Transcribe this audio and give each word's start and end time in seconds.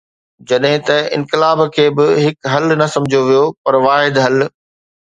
جڏهن 0.51 0.79
ته 0.87 0.95
انقلاب 1.17 1.61
کي 1.77 1.85
به 2.01 2.05
هڪ 2.25 2.37
حل 2.55 2.67
سمجهيو 2.97 3.25
ويو، 3.31 3.47
پر 3.63 3.75
واحد 3.87 4.15
حل. 4.27 4.37